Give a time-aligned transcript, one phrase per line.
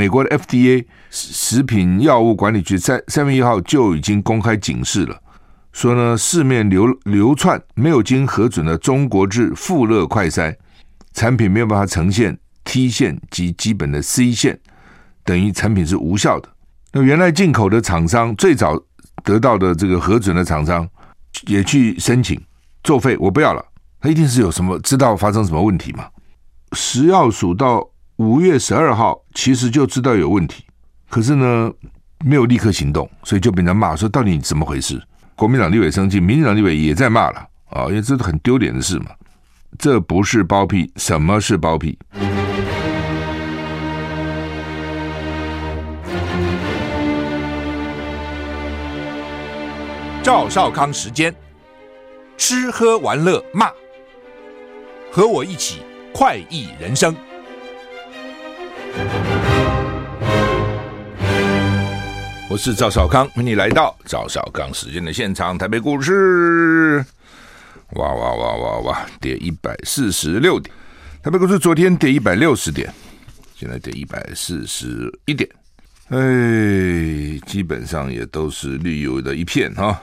[0.00, 5.20] 美国的 FDA 食品药物管理局在三月一号就已经公开警示了，
[5.74, 10.56] 说呢，市面流流窜没有经核准的中国制富乐快筛
[11.12, 14.58] 产品没有办法呈现 T 线及基本的 C 线，
[15.22, 16.48] 等于产品是无效的。
[16.92, 18.82] 那原来进口的厂商最早
[19.22, 20.88] 得到的这个核准的厂商
[21.46, 22.40] 也去申请
[22.82, 23.62] 作废，我不要了。
[24.00, 26.06] 他一定是有什么知道发生什么问题嘛？
[26.72, 27.86] 食药署到
[28.20, 30.62] 五月十二号其实就知道有问题，
[31.08, 31.72] 可是呢
[32.22, 35.02] 没有立刻行动，所以就被人骂说到底怎么回事？
[35.34, 37.38] 国民党立委生气，民进党立委也在骂了
[37.70, 39.06] 啊，因为这是很丢脸的事嘛。
[39.78, 41.98] 这不是包庇，什么是包庇？
[50.22, 51.34] 赵少康时间，
[52.36, 53.70] 吃喝玩乐骂，
[55.10, 55.78] 和我一起
[56.12, 57.16] 快意人生。
[62.48, 65.56] 我是赵少康，欢迎你来到赵少康时间的现场。
[65.56, 67.04] 台北股市，
[67.92, 70.74] 哇哇哇哇哇，跌一百四十六点。
[71.22, 72.92] 台北股市昨天跌一百六十点，
[73.54, 75.48] 现在跌一百四十一点。
[76.08, 76.18] 哎，
[77.46, 80.02] 基本上也都是绿油的一片哈，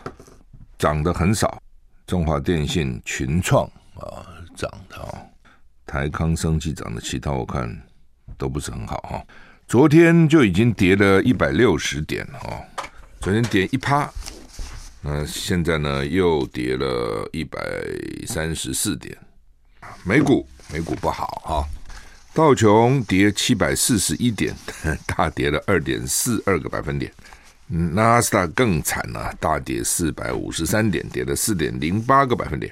[0.78, 1.62] 涨得很少。
[2.06, 3.66] 中华电信、群创
[3.96, 4.24] 啊
[4.56, 5.20] 涨的啊，
[5.86, 7.70] 台康生技涨的，其他我看
[8.38, 9.24] 都不是很好哈。
[9.68, 12.62] 昨天就已经跌了一百六十点哈，
[13.20, 14.10] 昨天跌一趴，
[15.02, 17.60] 那现在呢又跌了一百
[18.26, 19.18] 三十四点。
[20.04, 21.68] 美股美股不好哈。
[22.34, 24.56] 道琼跌七百四十一点，
[25.08, 27.12] 大跌了二点四二个百分点。
[27.66, 32.72] 纳斯达更惨了，大跌四百五十三点，跌了四点零八个百分点。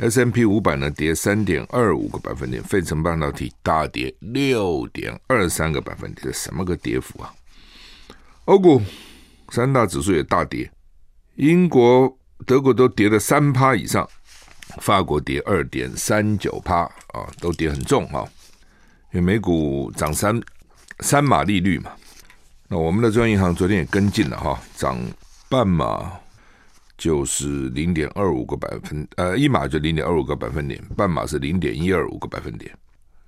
[0.00, 7.34] S M P 五百呢跌三点二五个百分点，费城半导体大跌六点二三个百分点，这什么个跌幅啊？
[8.46, 8.80] 欧股
[9.50, 10.70] 三大指数也大跌，
[11.34, 14.08] 英国、德国都跌了三趴以上，
[14.78, 18.26] 法国跌二点三九趴啊，都跌很重啊。
[19.12, 20.40] 因为美股涨三
[21.00, 21.92] 三码利率嘛，
[22.68, 24.98] 那我们的中央银行昨天也跟进了哈，涨
[25.50, 26.18] 半码
[27.00, 32.70] 就是零点二五个百分，呃，一码就零点二五个百分点，半码是零点一二五个百分点。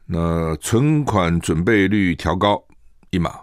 [0.04, 2.62] 那存款准备率调高
[3.08, 3.34] 一码，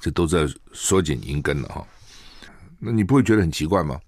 [0.00, 1.86] 这都在缩紧银根了哈。
[2.80, 4.00] 那你不会觉得很奇怪吗？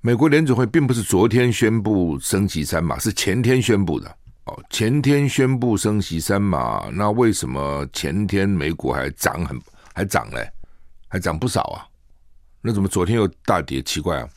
[0.00, 4.08] 美国联准会并不是昨天宣布升息三码，是前天宣布的。
[4.46, 9.56] 哦，前天宣布升息三码，那为什么前天美股还涨很
[9.94, 10.50] 还涨嘞？
[11.06, 11.86] 还涨不少啊？
[12.60, 13.80] 那怎么昨天又大跌？
[13.82, 14.28] 奇怪啊！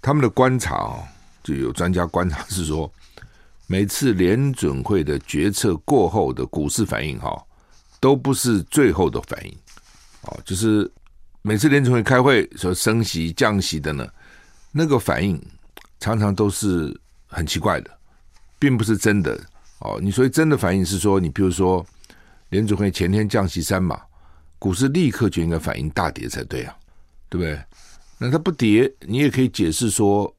[0.00, 1.02] 他们的观察哦，
[1.42, 2.90] 就有专家观察是说，
[3.66, 7.40] 每次联准会的决策过后的股市反应哈，
[8.00, 9.54] 都不是最后的反应
[10.22, 10.90] 哦，就是
[11.42, 14.08] 每次联准会开会说升息降息的呢，
[14.72, 15.40] 那个反应
[16.00, 17.90] 常常都是很奇怪的。
[18.60, 19.40] 并不是真的
[19.78, 21.86] 哦，你所以真的反应是说，你比如说
[22.48, 24.02] 联准会前天降息三码，
[24.58, 26.76] 股市立刻就应该反应大跌才对啊，
[27.28, 27.56] 对不对？
[28.18, 30.34] 那它不跌，你也可以解释说，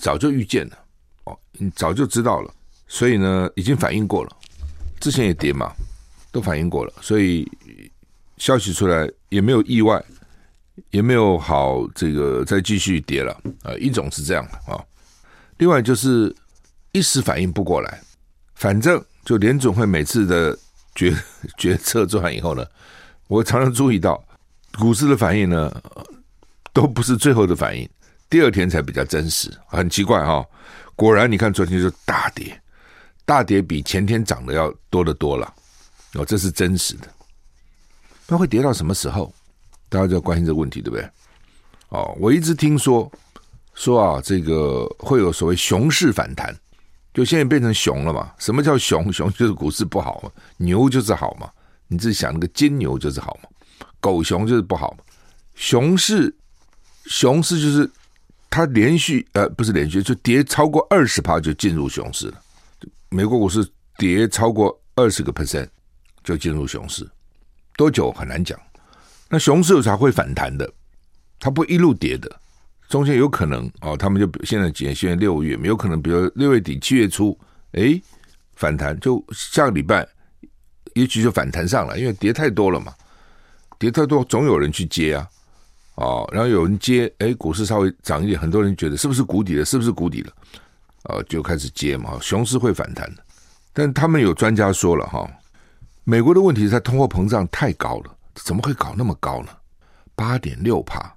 [0.00, 0.78] 早就预见了
[1.24, 2.52] 哦，你早就知道了，
[2.86, 4.36] 所以呢，已经反应过了，
[5.00, 5.72] 之前也跌嘛，
[6.30, 7.50] 都反应过了，所以
[8.36, 10.04] 消息出来也没有意外，
[10.90, 13.32] 也没有好这个再继续跌了
[13.62, 14.84] 啊，一种是这样的啊，
[15.58, 16.34] 另外就是。
[16.96, 18.00] 一时反应不过来，
[18.54, 20.56] 反正就联总会每次的
[20.94, 21.12] 决
[21.58, 22.64] 决策做完以后呢，
[23.26, 24.24] 我常常注意到
[24.78, 25.82] 股市的反应呢，
[26.74, 27.88] 都不是最后的反应，
[28.28, 30.44] 第二天才比较真实，很奇怪哈、
[30.94, 32.60] 果然，你看昨天就大跌，
[33.24, 35.54] 大跌比前天涨的要多得多了，
[36.14, 37.08] 哦，这是真实的。
[38.26, 39.32] 那会跌到什么时候？
[39.88, 41.08] 大家就要关心这个问题，对不对？
[41.90, 43.10] 哦，我一直听说
[43.74, 46.54] 说啊，这个会有所谓熊市反弹。
[47.12, 48.32] 就现在变成熊了嘛？
[48.40, 49.12] 什么叫熊？
[49.12, 51.48] 熊就是股市不好嘛，牛就是好嘛。
[51.86, 53.48] 你自己想，那个金牛就是好嘛，
[54.00, 55.04] 狗熊就是不好嘛。
[55.54, 56.34] 熊市，
[57.06, 57.90] 熊市就是
[58.50, 62.40] 它连续呃不是连续，就跌超过二十趴就进入熊市了。
[63.08, 63.66] 美国股市
[63.96, 65.68] 跌超过二十个 percent
[66.22, 67.08] 就进入熊市，
[67.76, 68.58] 多久很难讲。
[69.28, 70.70] 那熊市有啥会反弹的？
[71.38, 72.40] 它不一路跌的。
[72.88, 74.94] 中间有可能哦，他们就现在几月？
[74.94, 77.36] 现在六月，没有可能，比如六月底、七月初，
[77.72, 78.00] 哎，
[78.54, 80.06] 反弹就下个礼拜，
[80.94, 82.92] 也许就反弹上来，因为跌太多了嘛，
[83.78, 85.28] 跌太多总有人去接啊，
[85.96, 89.64] 哦，然后有人接，哎，股市稍微涨一点，很多人觉得是不是谷底了？
[89.64, 90.32] 是不是谷底了？
[91.04, 93.22] 哦，就开始接嘛，熊市会反弹的，
[93.72, 95.28] 但他们有专家说了哈，
[96.02, 99.48] 美国的问题是它通货膨胀太高了，怎么会搞那么高呢？
[100.14, 101.14] 八点六趴，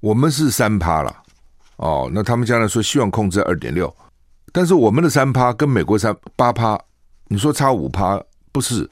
[0.00, 1.16] 我们是三趴了。
[1.76, 3.92] 哦，那他们将来说希望控制二点六，
[4.52, 6.78] 但是我们的三趴跟美国三八趴，
[7.26, 8.22] 你说差五趴
[8.52, 8.88] 不是？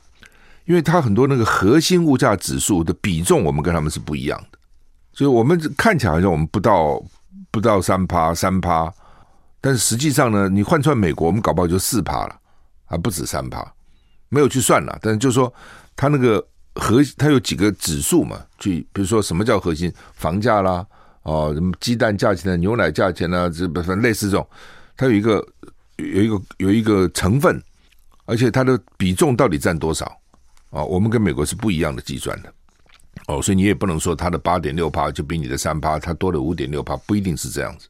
[0.64, 4.58] 因为它很多那个核心物价指数的比重，我们跟他们是不一样的，
[5.14, 7.02] 所以我们看起来好像我们不到
[7.50, 8.92] 不到三趴三趴，
[9.60, 12.36] 但是实际上呢，你换算美国，我们搞不好就四趴了，
[12.84, 13.62] 还不止三趴，
[14.28, 14.98] 没有去算了。
[15.02, 15.52] 但是就是说，
[15.94, 16.44] 它那个
[16.74, 20.86] 核它有几个指数嘛，去比如说什么叫核心房价啦。
[21.24, 22.56] 哦，什么鸡蛋价钱呢？
[22.56, 23.48] 牛奶价钱呢？
[23.48, 24.48] 这不分类似这种，
[24.96, 25.46] 它有一个
[25.96, 27.62] 有一个有一个成分，
[28.24, 30.10] 而且它的比重到底占多少？
[30.70, 32.52] 哦，我们跟美国是不一样的计算的。
[33.32, 37.88] 哦，所以你也不能说它的八点六趴就比你的三趴，它多了五点六趴，不一定是这样子。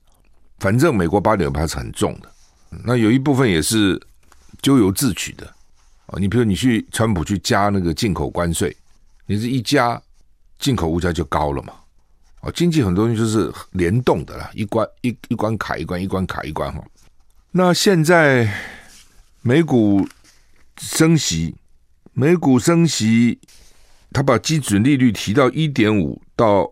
[0.58, 2.32] 反正美国八点六趴是很重的，
[2.84, 4.00] 那有一部分也是
[4.60, 5.52] 咎由自取的。
[6.06, 8.76] 哦，你比如你去川普去加那个进口关税，
[9.26, 10.00] 你这一加，
[10.58, 11.72] 进口物价就高了嘛。
[12.42, 16.84] 哦，经济很多东西就是联动的啦，一关一一关卡一关，一关卡一关哈。
[17.50, 18.52] 那现在
[19.42, 20.06] 美股
[20.78, 21.54] 升息，
[22.12, 23.38] 美股升息，
[24.12, 26.70] 他把基准利率提到一点五到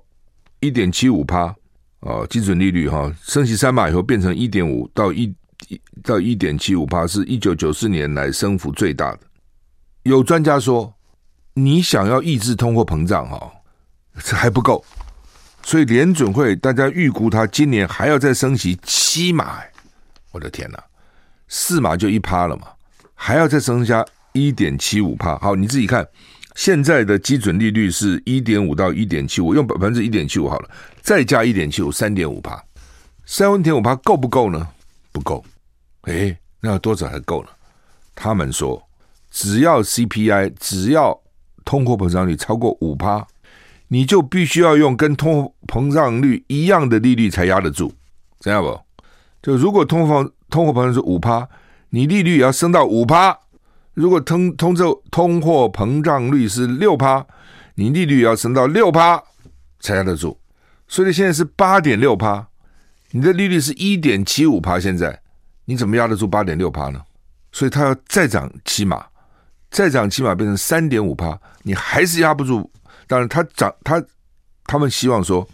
[0.60, 1.54] 一点七五趴
[2.00, 5.34] 啊，基准利率哈，升息三码以后变成一点五到一
[6.02, 9.20] 到一点七五趴，是一九九四年来升幅最大的。
[10.04, 10.92] 有专家说，
[11.54, 13.52] 你想要抑制通货膨胀哈，
[14.22, 14.84] 这还不够。
[15.62, 19.58] 所以联准会大家预估他今年还要再升息七码，
[20.32, 20.82] 我的天哪，
[21.48, 22.68] 四码就一趴了嘛，
[23.14, 25.38] 还要再升加一点七五趴。
[25.38, 26.08] 好，你自己看，
[26.54, 30.70] 现在的基准利率是一点五到一点七五，用百分之一点七五好了，
[31.00, 32.62] 再加一点七五，三点五趴，
[33.24, 34.68] 三点五趴够不够呢？
[35.12, 35.44] 不够，
[36.02, 37.48] 诶，那要多少才够呢？
[38.14, 38.82] 他们说，
[39.30, 41.20] 只要 CPI，只要
[41.64, 43.26] 通货膨胀率超过五趴。
[43.92, 47.92] 你就必须要用跟通货膨胀率一样的利率才压得住，
[48.38, 48.80] 知道不？
[49.42, 51.48] 就如果通货通货膨胀是五趴，
[51.88, 53.32] 你利率也要升到五趴；
[53.94, 57.26] 如果通通货通货膨胀率是六趴，
[57.74, 59.22] 你利率要升到六趴
[59.80, 60.38] 才压得住。
[60.86, 62.46] 所以现在是八点六趴，
[63.10, 65.20] 你的利率是一点七五趴，现在
[65.64, 67.02] 你怎么压得住八点六趴呢？
[67.52, 69.04] 所以它要再涨七码，
[69.70, 72.70] 再涨七码变成三点五趴，你还是压不住。
[73.06, 74.02] 当然，他涨，他
[74.64, 75.46] 他们希望说，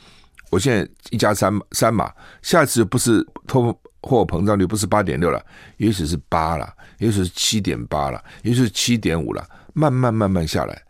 [0.51, 2.13] 我现在一加三三码，
[2.43, 3.75] 下次不是通
[4.07, 5.45] 货膨胀率不是八点六了，
[5.79, 9.45] 也许是八了，也许是七点八了，也许是七点五了，
[9.75, 10.81] 慢慢慢慢下来，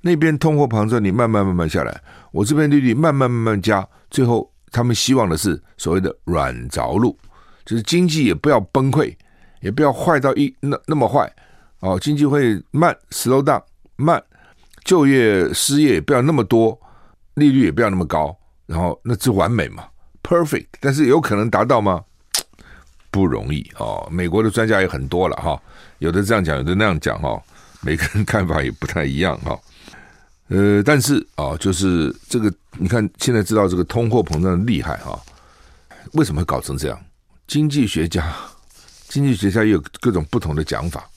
[0.00, 2.02] 那边通货膨胀率慢慢慢慢下来，
[2.32, 7.16] 我这边利率慢慢慢慢加，最后他们希望的是所谓的软着陆，
[7.64, 9.14] 就是经济也不要崩溃，
[9.60, 11.30] 也不要坏到一那那么坏
[11.80, 13.62] 哦，经济会慢 slow down
[13.96, 14.22] 慢。
[14.84, 16.76] 就业失业也不要那么多，
[17.34, 18.36] 利率也不要那么高，
[18.66, 19.84] 然后那是完美嘛
[20.24, 20.66] ，perfect。
[20.80, 22.02] 但是有可能达到吗？
[23.12, 24.08] 不容易哦。
[24.10, 25.62] 美国的专家也很多了哈，
[26.00, 27.40] 有的这样讲，有的那样讲哈，
[27.80, 29.56] 每个人看法也不太一样哈。
[30.48, 35.16] 呃，但是啊，就是这个，你看现在知道这个通货膨胀的厉害哈，
[36.14, 37.00] 为什么会搞成这样？
[37.46, 38.34] 经济学家，
[39.06, 41.08] 经济学家也有各种不同的讲法，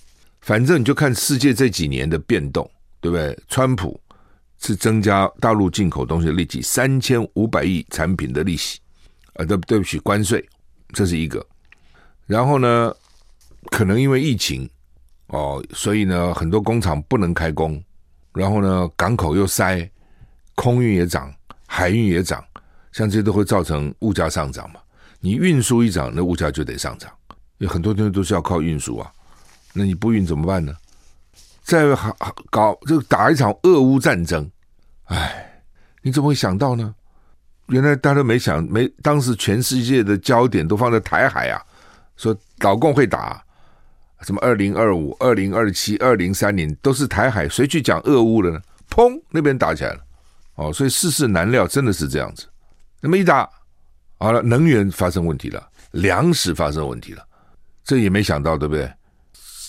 [0.42, 2.70] 反正你就看世界这几年的变动。
[3.02, 3.38] 对不对？
[3.48, 4.02] 川普
[4.60, 8.80] 是增加大陆进口东西的利息三千五百亿产品的利息，
[9.36, 10.44] 啊，对对不起，关税，
[10.92, 11.46] 这是一个。
[12.26, 12.94] 然后呢，
[13.72, 14.70] 可能因为疫情
[15.28, 17.82] 哦，所以呢，很多工厂不能开工，
[18.34, 19.90] 然后呢，港口又塞，
[20.56, 21.34] 空运也涨，
[21.68, 22.44] 海运也涨，
[22.92, 24.80] 像这些都会造成物价上涨嘛。
[25.20, 27.12] 你运输一涨，那物价就得上涨，
[27.58, 29.12] 有很多东西都是要靠运输啊，
[29.74, 30.74] 那你不运怎么办呢？
[31.64, 31.84] 在
[32.52, 34.48] 搞这个打一场俄乌战争，
[35.06, 35.64] 哎，
[36.04, 36.94] 你怎么会想到呢？
[37.70, 41.65] 原来大家都没想，没当时全世界的焦点都放在台海啊，
[42.18, 43.44] 说老共会打
[44.22, 48.60] 什么二零二五、二零二七、二零三零都是台海，谁去讲俄乌了呢？
[48.90, 50.00] 砰，那边打起来了，
[50.56, 52.46] 哦，所以世事难料，真的是这样子。
[53.02, 53.48] 那么一打
[54.18, 57.24] 好了，能源发生问题了，粮食发生问题了，
[57.84, 58.92] 这也没想到，对不对？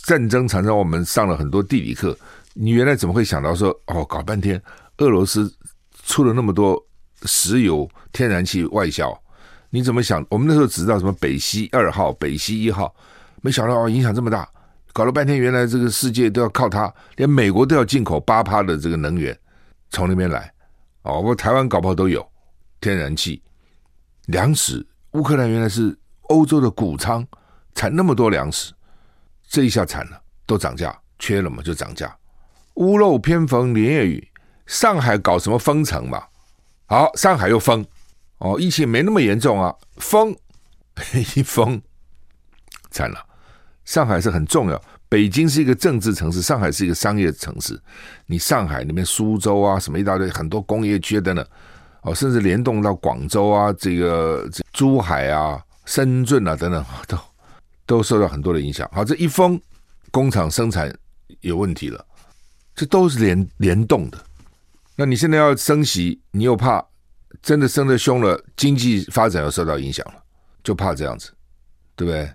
[0.04, 2.16] 战争常常我们上了很多地理课，
[2.54, 4.62] 你原来怎么会想到说哦，搞半天
[4.98, 5.52] 俄罗斯
[6.04, 6.80] 出了那么多
[7.24, 9.12] 石油、天然气外销，
[9.76, 10.24] 你怎么想？
[10.30, 12.96] 我们那时候只知道什么北溪二号、北溪一号，
[13.42, 14.48] 没想到哦，影响这么大，
[14.94, 19.38] 搞了半天原来这个世界都要靠它，连美国都要进口八趴的这个能源
[19.90, 20.50] 从那边来。
[21.02, 22.26] 哦，我台湾搞不好都有。
[22.80, 23.42] 天然气、
[24.28, 24.86] 粮食。
[25.10, 25.94] 乌克兰原来是
[26.28, 27.26] 欧洲的谷仓，
[27.74, 28.72] 产那么多粮食。
[29.46, 32.16] 这一下惨了，都涨价，缺了嘛就涨价，
[32.76, 34.26] 屋漏偏逢连夜雨，
[34.64, 36.22] 上海搞什么封城嘛？
[36.86, 37.84] 好，上海又封。
[38.38, 40.36] 哦，疫情没那么严重啊，封
[41.34, 41.80] 一封，
[42.90, 43.24] 惨了。
[43.84, 47.80] 上海是很重要，北京是一个政治城市，上海是一个商业城市。
[48.26, 51.46] 你上海那边苏州啊，什么一大堆很多工业区等等，
[52.02, 57.18] 哦，甚至联动到广州啊，这个珠海啊、深圳啊等等，都
[57.86, 58.90] 都受到很多的影响。
[58.92, 59.60] 好，这一封
[60.10, 60.92] 工厂生产
[61.42, 62.04] 有问题了，
[62.74, 64.18] 这都是联联动的。
[64.96, 66.84] 那你现在要升息，你又怕
[67.42, 70.14] 真的升得凶了，经济发展又受到影响了，
[70.64, 71.30] 就怕这样子，
[71.94, 72.28] 对不对？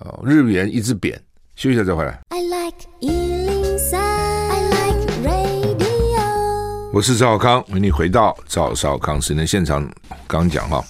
[0.00, 1.16] 哦，日元一直贬，
[1.54, 2.20] 休息一下再回来。
[2.30, 6.92] I like 103, I like radio。
[6.92, 9.88] 我是赵少康，欢迎你回到赵少康时间现场。
[10.26, 10.84] 刚讲哈，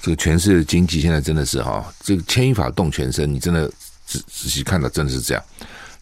[0.00, 3.68] 这个全世界经济现在真的是哈，这个牵一发动全身，你真的
[4.06, 5.44] 仔仔细看到，真的是这样。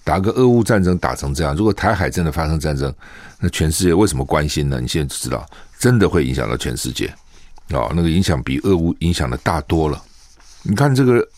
[0.05, 2.93] 打个俄乌战争打成这样，如果台海真的发生战争，
[3.39, 4.81] 那全世界为什么关心呢？
[4.81, 5.49] 你现在就知道，
[5.83, 7.13] 真的会影响到全世界
[7.71, 10.01] 哦，那个影响比俄乌影响的大多了。
[10.63, 11.29] 你看这个。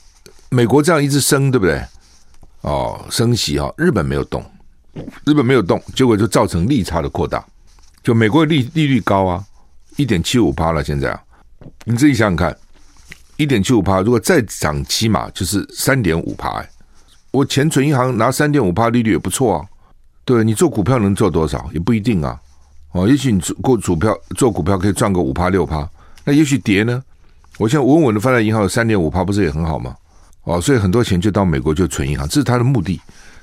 [0.51, 1.83] 美国这样一直升，对不对？
[2.61, 4.45] 哦，升息啊、哦，日本没有动，
[5.25, 7.45] 日本没有动，结果就造成利差的扩大。
[8.05, 9.45] 就美国利利率高啊，
[9.97, 11.21] 一点七五趴了，现在啊，
[11.85, 12.57] 你自己想想看，
[13.37, 16.65] 一点七五趴，如果再涨七码，就是三点五趴。
[17.33, 19.67] 我钱存银行拿三点五趴利率也不错啊。
[20.25, 21.69] 对，你做股票能做多少？
[21.73, 22.39] 也不一定啊。
[22.95, 25.89] 哦，也许你做过股票，做股票可以赚个五趴六趴，
[26.25, 27.03] 那也许跌呢？
[27.59, 29.97] 我现在稳稳的放在银行有三点五趴，不是也很好吗？
[30.45, 33.01] 哦，所以很多钱就到美国就存银行，这是他的目的，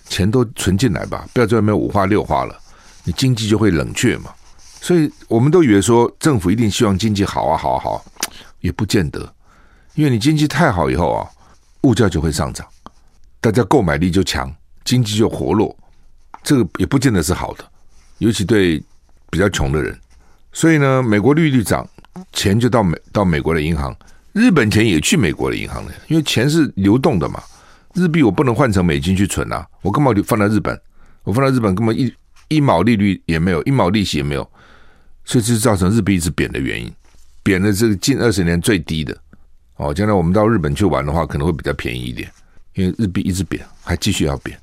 [0.07, 2.57] 钱都存进来吧，不要在外面五花六花了，
[3.03, 4.31] 你经济就会冷却嘛。
[4.79, 8.01] 所以我们都以为说政府一定希望经济好啊，好啊，好啊，
[8.61, 9.19] 也不见得，
[9.95, 11.27] 因为你经济太好以后啊，
[11.81, 12.65] 物价就会上涨，
[13.41, 14.49] 大家购买力就强，
[14.85, 15.75] 经济就活络，
[16.41, 17.65] 这个也不见得是好的，
[18.19, 18.81] 尤其对
[19.31, 19.97] 比较穷的人。
[20.53, 21.89] 所以呢，美国利率涨，
[22.31, 23.95] 钱就到美到美国的银行。
[24.33, 27.41] 日本钱也去美国的银行了，因为钱是流动的嘛。
[27.95, 30.79] 日币我不能换成美金去存啊，我干嘛放在日本？
[31.23, 32.13] 我放在日本根本一
[32.47, 34.49] 一毛利率也没有，一毛利息也没有，
[35.25, 36.91] 所以这是造成日币一直贬的原因，
[37.43, 39.17] 贬的这个近二十年最低的。
[39.75, 42.31] 哦，将来我们到日本去玩的话，可能会比较便宜一点，
[42.75, 44.57] 因为日币一直贬，还继续要贬，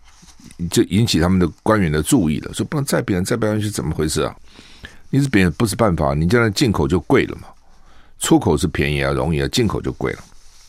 [0.70, 4.34] 就引起他们的官员的注意了，说不能再贬，再贬下去怎么回事啊？
[5.10, 7.48] 一直贬不是办法，你将来进口就贵了嘛。
[8.18, 10.18] 出口是便宜啊，容易啊，进口就贵了。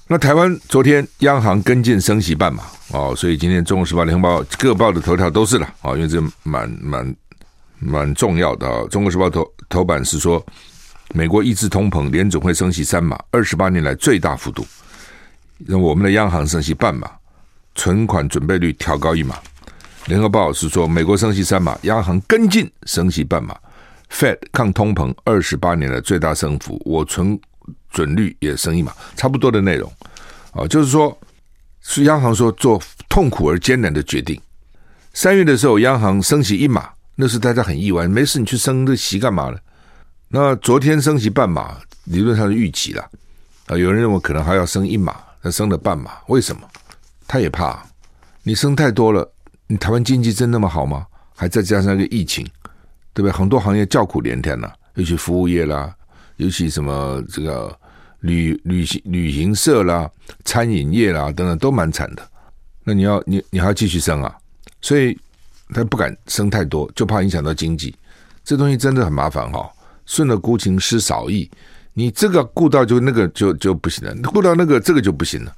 [0.08, 7.16] 那台湾昨天央行跟进升息半码哦，所以今天《中国时报》、《联合报》各报的头条都是了啊，因为这蛮蛮
[7.80, 8.68] 蛮重要的。
[8.88, 10.44] 《中国时报》头头版是说，
[11.14, 14.66] 美国抑制通膨，联总会升息三码，二十八年来最大幅度。
[15.58, 17.10] 那我们的央行升息半码，
[17.76, 19.36] 存款准备率调高一码。
[20.06, 23.56] 《联合报》是说，美国升息三码，央行跟进升息半码。
[24.12, 27.40] Fed 抗通膨二十八年的最大升幅，我存
[27.92, 29.92] 准率也升一码，差不多的内容
[30.52, 31.16] 啊，就是说，
[31.82, 34.42] 是央行说做痛苦而艰难的决定。
[35.14, 39.58] 三月的时候，央行升息一码，那是大家很意外，没事你去升这息干嘛呢？
[40.30, 43.08] 那昨天升息半码，理论上是预期了
[43.68, 46.62] 啊，有人认为可能还要升一码，那升了半码，为什么？
[47.28, 47.86] 他也怕
[48.42, 49.32] 你升太多了，
[49.70, 51.08] 你台湾经济真那么好吗？
[51.34, 52.46] 还再加上一个疫情。
[53.12, 53.32] 对不对？
[53.32, 55.94] 很多行业叫苦连天呐，尤其服务业啦，
[56.38, 57.76] 尤其什么这个
[58.22, 60.10] 旅旅行旅行社啦、
[60.46, 62.22] 餐饮业啦等等，都蛮惨的。
[62.84, 64.34] 那你要你你还要继续升啊？
[64.80, 65.18] 所以
[65.74, 67.94] 他不敢升太多，就怕影响到经济。
[68.46, 69.70] 这东西真的很麻烦哈、
[70.06, 71.50] 顺了孤情失少意，
[71.94, 75.54] 你这个顾到就那个就就不行了，顾到那个这个就不行了。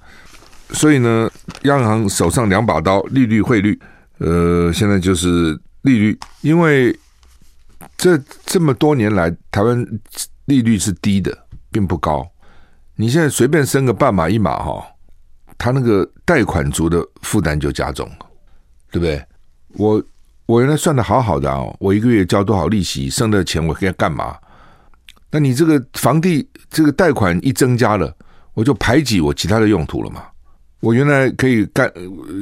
[0.72, 1.30] 所以呢，
[1.64, 3.80] 央行手上两把刀，利率、汇率，
[4.22, 6.98] 呃，现在就是利率，因为。
[7.98, 9.86] 这这么多年来，台湾
[10.46, 11.36] 利率是低的，
[11.72, 12.28] 并不高。
[12.96, 14.84] 你现在随便升个半码一码哈，
[15.56, 18.26] 他那个贷款族的负担就加重了，
[18.92, 19.24] 对不对？
[19.74, 20.04] 我
[20.48, 24.36] 我原来算的好好的啊，我一个月交多少利息，剩的钱我可以干嘛？
[25.30, 28.16] 那你这个房地这个贷款一增加了，
[28.54, 30.24] 我就排挤我其他的用途了嘛。
[30.82, 31.90] 我原来可以干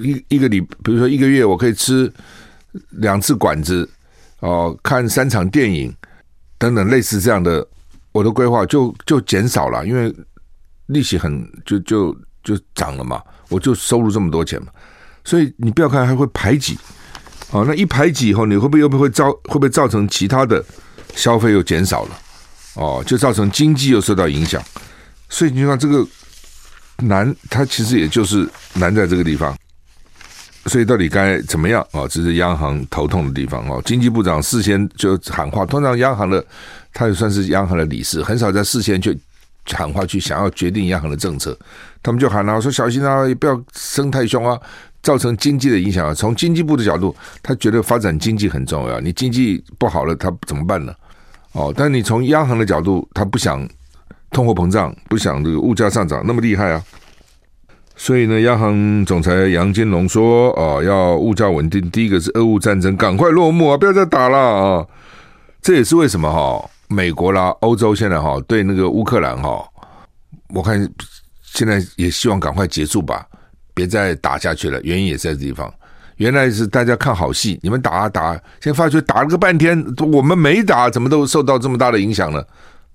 [0.03, 2.11] 一一个礼，比如说一个月我可以吃
[2.89, 3.87] 两次馆子。
[4.41, 5.93] 哦，看三场电影
[6.57, 7.67] 等等类似这样的，
[8.13, 10.15] 我的规划就就减少了，因为
[10.85, 14.69] 利息很就就就涨了嘛，我就收入这么多钱嘛，
[15.25, 16.79] 所以你不要看还会排挤，
[17.51, 20.63] 哦，那一排挤以后，你会不会又不会造会不会造成其他的
[21.13, 22.17] 消费又减少了？
[22.75, 24.63] 哦，就造成经济又受到影响，
[25.27, 26.07] 所以你看这个
[27.01, 29.55] 难，它其实也就是难在这个地方。
[30.65, 32.05] 所以到底该怎么样啊？
[32.07, 33.81] 这是央行头痛的地方哦。
[33.85, 36.45] 经济部长事先就喊话，通常央行的
[36.93, 39.15] 他也算是央行的理事，很少在事先就
[39.71, 41.57] 喊话去想要决定央行的政策。
[42.03, 44.59] 他们就喊了说：“小心啊，也不要升太凶啊，
[45.01, 48.99] 造成经济的影响啊。”从经济部的角度，他觉得发展经济很重要。
[48.99, 50.93] 你经济不好了，他怎么办呢？
[51.53, 53.67] 哦，但你从央行的角度，他不想
[54.31, 56.83] 通货膨胀，不想这个物价上涨那么厉害啊。
[57.95, 64.87] 所以呢，央行总裁杨金龙说：“哦，要物价稳定，第一个是俄乌战争赶快落幕啊，不要再打了啊！
[65.61, 69.61] 这也是为什么哈，美国啦、欧洲现在哈对那个乌克兰哈，
[70.53, 70.89] 我看
[71.43, 73.25] 现在也希望赶快结束吧，
[73.73, 74.79] 别再打下去了。
[74.83, 75.69] 原因也在这地方，
[76.15, 78.31] 原来是大家看好戏，你们打啊打，
[78.61, 79.83] 现在发觉打了个半天，
[80.13, 82.41] 我们没打，怎么都受到这么大的影响呢？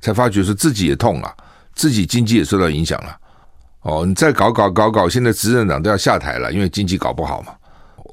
[0.04, 1.34] 才发觉说自己也痛了，
[1.74, 3.16] 自己经济也受到影响了。”
[3.80, 7.52] 哦，你再搞搞搞搞，现在执政党都要下台了，因为经济搞不好嘛，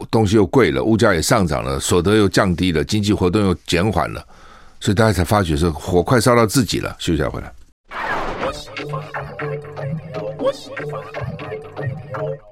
[0.09, 4.25] 东西又贵了，物价也上涨了，所得又降低了，经济活动又减缓了，
[4.79, 6.95] 所以大家才发觉说火快烧到自己了。
[6.97, 7.53] 休息下回来。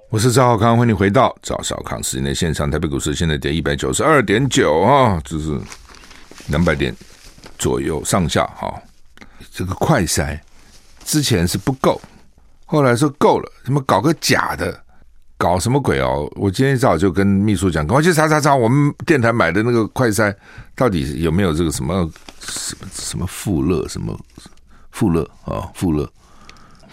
[0.09, 2.71] 我是赵少康，欢迎你回到赵少康时间的现场。
[2.71, 5.59] 台北股市现在跌一百九十二点九啊，就是
[6.47, 6.95] 两百点
[7.57, 8.73] 左右上下哈。
[9.59, 10.39] 这个快筛
[11.03, 12.01] 之前是不够。
[12.63, 14.81] 后来说够了，什么搞个假的，
[15.37, 16.31] 搞什么鬼哦！
[16.37, 20.33] 我今天一早就跟秘书讲，赶快去查查查，我们电台买的那个快筛
[20.77, 24.17] 到底有没有这个什么什么什么富乐什么
[24.91, 26.09] 富乐啊富乐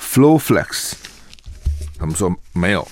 [0.01, 0.95] FlowFlex，
[2.01, 2.89] 他们说没有，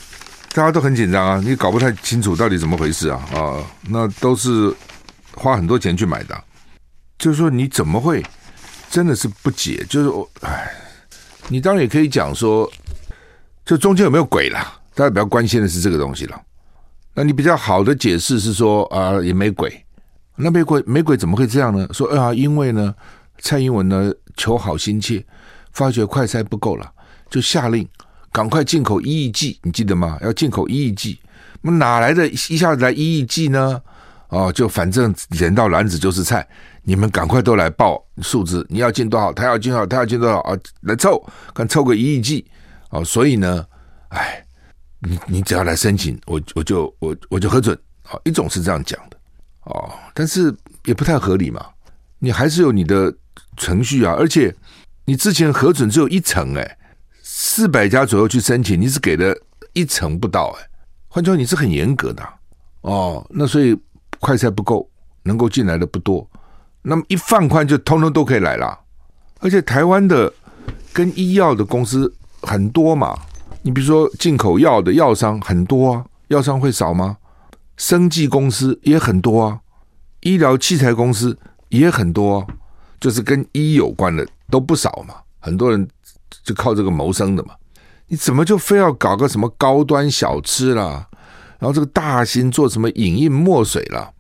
[0.53, 4.73] 大家都很紧张啊，你搞不太清楚到底怎么回事啊啊，那都是
[5.35, 6.45] 花很多钱去买的，
[7.19, 8.25] 就是说你怎么会
[8.95, 10.73] 真的是不解，就是我哎。
[11.49, 12.71] 你当然也可以讲说，
[13.65, 14.81] 这中间有没有鬼啦？
[14.95, 16.41] 大家比较关心的是这个东西了。
[17.13, 19.85] 那你比较好的解释是说啊，也没鬼。
[20.37, 21.89] 那没鬼没鬼怎么会这样呢？
[21.93, 22.95] 说啊，因为呢，
[23.41, 25.25] 蔡英文呢求好心切，
[25.73, 26.89] 发觉快筛不够了，
[27.29, 27.87] 就下令
[28.31, 30.17] 赶快进口一亿剂，你记得吗？
[30.23, 31.19] 要进口一亿剂，
[31.63, 33.83] 那哪来的一下子来一亿剂呢？
[34.29, 36.47] 哦，就反正捡到篮子就是菜。
[36.87, 40.55] 你们赶快都来报数字，你要进多少，他要进多少，他要进多少啊？
[40.83, 42.45] 来凑，看凑个一亿剂
[42.91, 43.03] 哦。
[43.03, 43.67] 所以呢，
[44.09, 44.45] 哎，
[45.01, 47.77] 你你只要来申请，我我就我我就核准。
[48.03, 49.17] 好，一种是这样讲的
[49.63, 51.65] 哦，但是也不太合理嘛。
[52.19, 53.13] 你还是有你的
[53.57, 54.55] 程序啊，而且
[55.07, 56.79] 你之前核准只有一成哎，
[57.23, 59.35] 四百家左右去申请，你是给了
[59.73, 60.69] 一成不到哎。
[61.09, 62.23] 换句话，你是很严格的
[62.83, 63.27] 哦。
[63.31, 63.75] 那所以
[64.21, 64.87] 快筛不够，
[65.23, 66.29] 能够进来的不多。
[66.87, 68.79] 那么一放宽，就通通都可以来了，
[69.41, 70.31] 而且台湾的
[70.93, 73.19] 跟医药的公司很多嘛，
[73.63, 77.17] 你比如说进口药的药商很多啊，药商会少吗？
[77.79, 79.59] 生技公司也很多啊，
[80.21, 81.37] 医疗器材公司
[81.71, 82.47] 也很多啊，
[83.01, 85.89] 就是跟医有关的都不少嘛，很多人
[86.43, 87.55] 就靠这个谋生的嘛，
[88.09, 91.09] 你怎么就非要搞个什么高端小吃啦，
[91.59, 94.13] 然后这个大型做什么影印墨水啦，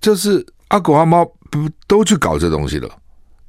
[0.00, 1.24] 就是阿狗阿猫。
[1.50, 2.88] 不都去搞这东西了？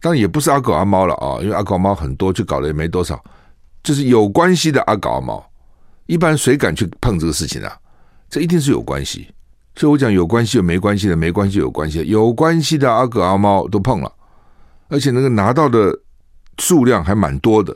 [0.02, 3.24] 当然也不是阿狗阿猫了啊，因为阿狗阿猫很多，去搞的也没多少。
[3.84, 5.44] 就是有关系的阿狗阿猫，
[6.08, 7.78] 一般谁敢去碰这个事情啊？
[8.30, 9.28] 这一定是有关系。
[9.76, 14.12] 所以我讲有关系有没关系的，没关系有关系的，有关系的阿狗阿猫都碰了，
[14.90, 15.98] 而且那个拿到的
[16.58, 17.76] 数量还蛮多的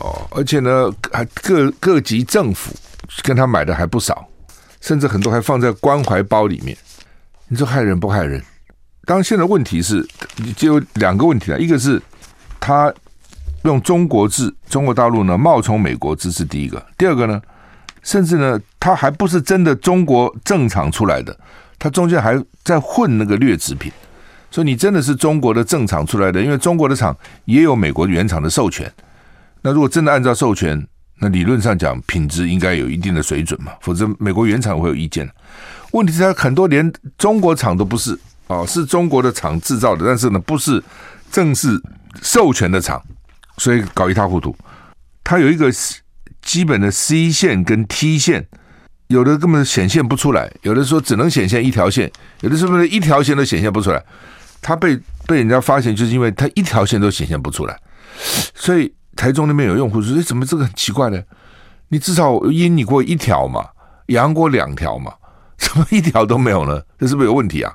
[0.00, 0.26] 哦。
[0.30, 2.74] 而且呢，还各各级政府
[3.22, 4.26] 跟他买的还不少，
[4.80, 6.76] 甚至很多还放在关怀包里面。
[7.48, 8.42] 你说害人不害人？
[9.06, 10.04] 当，现在问题是
[10.56, 12.02] 就有两个问题了，一个是
[12.58, 12.92] 他
[13.62, 17.40] 用中国制，中国大陆呢冒充美国制是第一个；第二个呢，
[18.02, 21.38] 甚至呢，他还不是真的中国正厂出来的，
[21.78, 23.92] 他中间还在混那个劣质品。
[24.50, 28.92] 所以你真的是中国的正厂出来的，因为中国的厂也有美国原厂的授权。
[29.62, 30.84] 那如果真的按照授权，
[31.20, 35.28] 那理论上讲品质应该有一定的水准嘛，否则美国原厂会有意见。
[35.92, 38.18] 问题是，他很多连中国厂都不是。
[38.48, 40.82] 哦，是中国的厂制造的，但是呢，不是
[41.30, 41.80] 正式
[42.22, 43.02] 授权的厂，
[43.58, 44.54] 所以搞一塌糊涂。
[45.24, 45.68] 它有一个
[46.42, 48.46] 基本的 C 线跟 T 线，
[49.08, 52.10] 有的根本显现不出来，有的说只能显现一条线，
[52.42, 54.04] 有的是不是一条线都显现不出来？
[54.62, 57.76] 它被被人家发现，就是因为它一条线都显现不出来。
[58.54, 61.20] 所以台中那边有用户说：“哎，怎么这个很奇怪呢？
[61.88, 63.66] 你至少阴你过一条嘛，
[64.06, 65.12] 阳过两条嘛，
[65.58, 66.80] 怎么一条都没有呢？
[66.98, 67.72] 这是不是有问题啊？”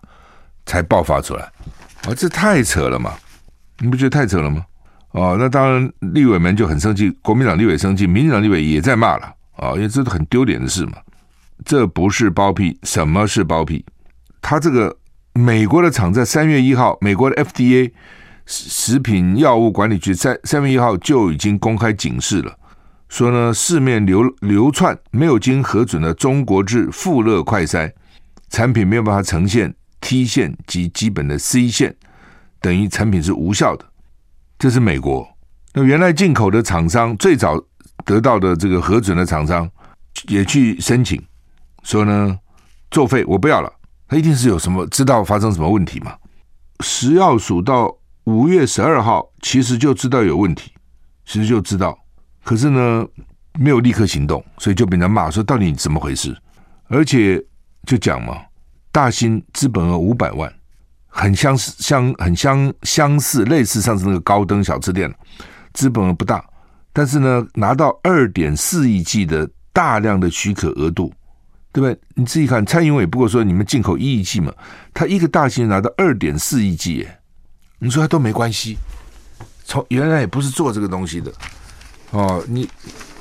[0.71, 1.43] 才爆发出来，
[2.05, 3.13] 啊，这太扯了嘛！
[3.79, 4.65] 你不觉得太扯了吗？
[5.11, 10.93] 哦，那当然，立委们就很生气，国民党立委生气，民进党立委也在骂了啊，因为这是很丢脸的事嘛。
[11.65, 12.79] 这不是包庇。
[12.83, 13.85] 什么是包庇？
[14.41, 14.95] 他这个
[15.33, 17.91] 美国的厂在三月一号，美国的 FDA
[18.45, 22.55] 食品药物管理局在三月一号就已经公开警示了，
[23.09, 27.91] 说呢，市面流流窜没有经核准的中国制富乐快筛
[28.49, 31.95] 产品没有办法呈现 T 线及基本的 C 线，
[32.59, 33.85] 等于产品是无效的。
[34.59, 35.27] 这是美国。
[35.73, 37.57] 那原来进口的厂商最早
[38.03, 39.69] 得到的这个核准的厂商
[40.27, 41.23] 也去申请，
[41.83, 42.37] 说呢，
[42.89, 43.71] 作废，我不要了。
[44.07, 46.13] 他一定是有什么知道发生什么问题嘛？
[46.81, 50.73] 食药署到五月十二号其实就知道有问题，
[51.25, 51.97] 其实就知道，
[52.43, 53.05] 可是呢
[53.57, 56.35] 没有立刻行动，所以就被人骂说到底怎么回事？
[56.87, 57.41] 而且
[57.87, 58.41] 就讲嘛，
[58.91, 60.51] 大新资本额五百万，
[61.07, 65.13] 很相似，相很相相似，类似上次那个高登小吃店，
[65.73, 66.43] 资本额不大，
[66.93, 71.13] 但是呢拿到二点四亿计的大量的许可额度。
[71.73, 71.97] 对不对？
[72.15, 74.51] 你自己看，蔡英文也不过说你们进口一亿计嘛，
[74.93, 77.19] 他一个大新拿到二点四亿计，耶，
[77.79, 78.77] 你说他都没关系，
[79.63, 81.31] 从原来也不是做这个东西的
[82.09, 82.69] 哦，你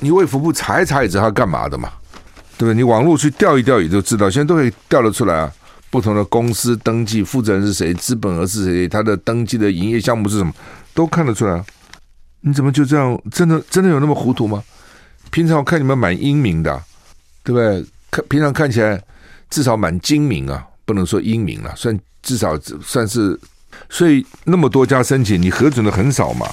[0.01, 1.93] 你为服部查一查也知道他干嘛的嘛，
[2.57, 2.73] 对不对？
[2.73, 5.53] 你网络去调一调也就知道，现在都可以调得出来啊。
[5.91, 10.51] 不同的公司登记负责人是谁，资本额是谁，他的登记的营业项目是什么，
[10.95, 11.63] 都看得出来。
[12.39, 13.21] 你怎么就这样？
[13.29, 14.63] 真的真的有那么糊涂吗？
[15.29, 16.81] 平常我看你们蛮英明的，
[17.43, 17.85] 对不对？
[18.09, 18.99] 看平常看起来
[19.49, 23.39] 至少蛮精明啊，不能说英明了，算至少算是。
[23.89, 26.45] 所以那么多家申请，你核准的很少嘛，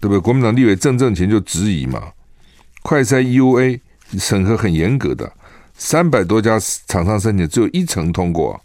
[0.00, 0.20] 对不对？
[0.20, 2.02] 国民党立委郑正前就质疑嘛，
[2.82, 3.80] 快筛 U A
[4.18, 5.30] 审核很严格的，
[5.78, 8.60] 三百多家厂商申请只有一成通过，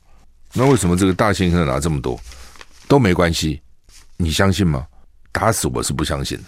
[0.52, 2.20] 那为什么这个大新可以拿这么多
[2.88, 3.62] 都没关系？
[4.18, 4.86] 你相信吗？
[5.32, 6.46] 打死我是不相信的，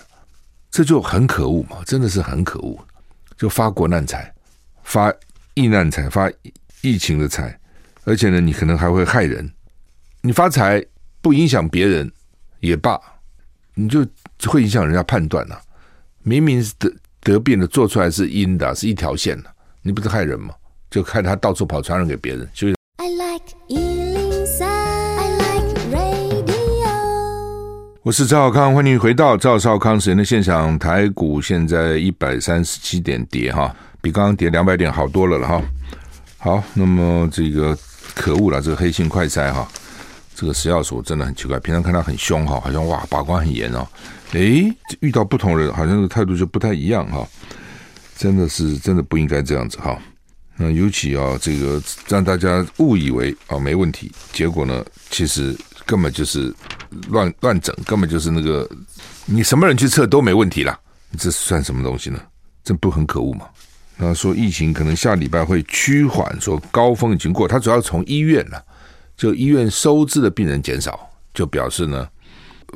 [0.69, 2.77] 这就很可恶嘛，真的是很可恶，
[3.37, 4.33] 就发国难财，
[4.83, 5.13] 发。
[5.57, 6.29] 疫难财发
[6.81, 7.57] 疫情的财，
[8.03, 9.49] 而且呢，你可能还会害人。
[10.19, 10.85] 你发财
[11.21, 12.11] 不影响别人
[12.59, 12.99] 也罢，
[13.73, 14.05] 你就
[14.49, 15.61] 会影响人家判断呐、啊。
[16.23, 19.54] 明明是得得病的做出来是阴的，是一条线的，
[19.87, 20.51] 你不是害人吗？
[20.89, 22.49] 就害他到处跑传染给别人。
[22.55, 22.75] 就是。
[22.97, 26.89] I like 103, I like radio。
[28.01, 30.79] 我是赵少康，欢迎回到赵少康时间的现场。
[30.79, 33.75] 台股现在一百三十七点跌哈。
[34.01, 35.61] 比刚刚跌两百点好多了了哈，
[36.39, 37.77] 好，那么这个
[38.15, 39.67] 可恶了，这个黑心快筛哈，
[40.33, 43.87] 这个食药署真的很奇怪，平常看他很凶哈，好像哇把关很严哦，
[44.31, 47.27] 诶，遇到不同人好像这个态度就不太一样哈，
[48.17, 49.97] 真的是真的不应该这样子哈，
[50.55, 56.53] 那尤其啊这个让大家误以为啊没问题，结果呢其实根本就是
[57.09, 58.69] 乱乱整，根本就是那个
[59.25, 60.79] 你什么人去测都没问题啦，
[61.11, 62.19] 你这算什么东西呢？
[62.63, 63.45] 这不很可恶吗？
[63.97, 68.63] 那说疫情可能下礼拜会趋缓，说高峰已经过，他主要从医院了，
[69.15, 70.99] 就医院收治的病人减少，
[71.33, 72.07] 就表示呢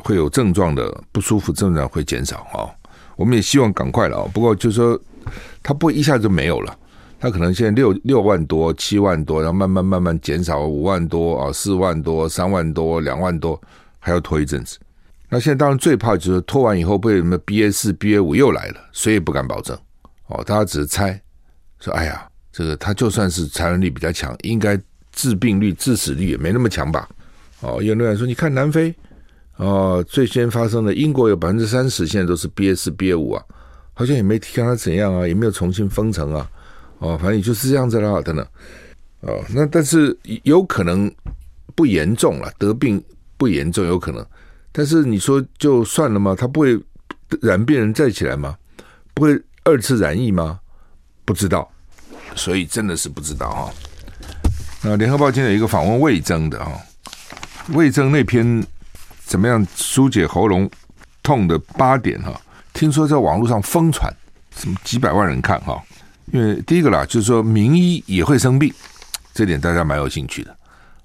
[0.03, 2.67] 会有症状的不舒服症状会减少啊。
[3.15, 4.97] 我们也希望赶快了啊，不过就说
[5.61, 6.77] 他不一下就没有了，
[7.19, 13.59] 他可能现在六六万多、七万多，然后慢慢慢慢减少五万多啊、四万多、三万多、两万多，
[13.99, 14.77] 还要拖一阵子。
[15.29, 19.77] 那现在当然最怕就是拖完以后被什么 BA 四、BA 五又来了，谁也不敢保证。
[20.27, 21.21] 哦，大家只是猜，
[21.79, 24.79] 说哎呀，这个他就算是传染力比较强，应该
[25.11, 27.07] 致病率、致死率也没那么强吧？
[27.61, 28.95] 哦，有人说，你看南非，
[29.57, 33.43] 哦，最先发生的英国有百分之三十，现在都是 BA 四、BA 五啊，
[33.99, 36.49] 好像也没看他怎样啊，也没有重新封城啊，
[36.99, 38.47] 哦，反正也就是这样子啦，等等，
[39.19, 41.13] 哦，那但是有可能
[41.75, 43.03] 不严重了，得病
[43.35, 44.25] 不严重有可能，
[44.71, 46.33] 但是你说就算了吗？
[46.33, 46.81] 他不会
[47.41, 48.57] 染病人再起来吗？
[49.13, 49.37] 不会。
[49.65, 50.59] 二次染疫吗？
[51.25, 51.69] 不知道，
[52.33, 53.73] 所以真的是不知道哈。
[54.81, 56.71] 那联合报今天有一个访问魏征的哈，
[57.73, 58.65] 魏征那篇
[59.25, 60.67] 怎么样疏解喉咙
[61.21, 62.41] 痛的八点哈？
[62.79, 64.09] 听说在网络上疯传，
[64.55, 65.83] 什么几百万人看哈。
[66.31, 68.73] 因为第一个啦，就是说名医也会生病，
[69.33, 70.57] 这点大家蛮有兴趣的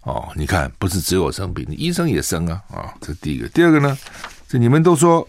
[0.03, 0.29] 哦。
[0.37, 3.49] 你看，不是只有生病，医生也生啊啊，这第一个。
[3.49, 3.99] 第二个呢，
[4.47, 5.29] 这你们都说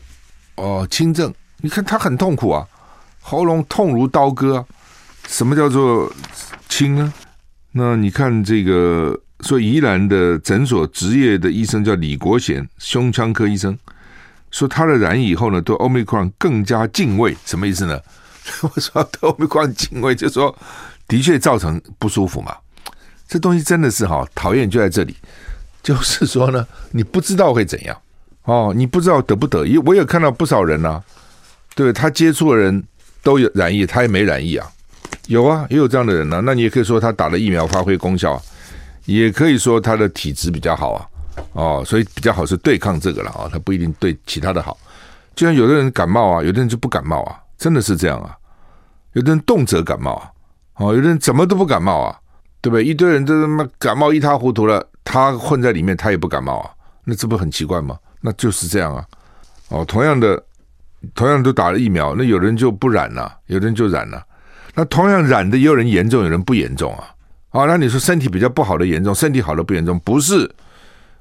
[0.54, 2.64] 哦轻症，你看他很痛苦啊。
[3.22, 4.64] 喉咙痛如刀割，
[5.28, 6.14] 什么叫做
[6.70, 7.12] 轻呢？
[7.72, 13.76] 那你看这个说宜兰的诊所执业的医生叫李国贤，胸腔科医生，
[14.56, 18.00] 说他的染疫以后呢，对 Omicron 更加敬畏，什么意思呢？
[18.64, 20.56] 我说对 Omicron 敬畏，就是说
[21.10, 22.56] 的确造成不舒服嘛。
[23.28, 25.14] 这东西真的是哈讨厌，就在这里，
[25.84, 27.98] 就是说呢，你不知道会怎样
[28.46, 31.04] 哦，你不知道得不得，因为我也看到不少人呐、啊，
[31.76, 32.84] 对他接触的人。
[33.26, 34.72] 都有染疫，他也没染疫啊，
[35.26, 38.40] 有啊，也有这样的人呢、那你也可以说他打了疫苗发挥功效，
[39.06, 41.02] 也可以说他的体质比较好啊。
[41.54, 44.78] 哦，所以比较好是对抗这个了啊，他不一定对其他的好。
[45.36, 48.36] 就像有的人感冒啊，有的人就不感冒啊，真的是这样啊。
[49.14, 50.32] 有的人动辄感冒啊，
[50.76, 52.18] 哦，有的人怎么都不感冒啊，
[52.62, 52.84] 对不对？
[52.84, 56.72] 一堆人都他妈感冒一塌糊涂了，他混在里面，他也不感冒啊，
[57.04, 57.98] 那这不很奇怪吗？
[58.22, 59.06] 那就是这样啊。
[59.70, 60.42] 哦，同样的，
[61.14, 64.24] 同样都打了疫苗，那有人就不染了，有人就染了。
[64.74, 67.10] 那同样染的也有人严重，有人不严重啊。
[67.52, 69.98] 啊，那你说身体比较不好的严重，身体好的不严重？
[70.00, 70.50] 不是，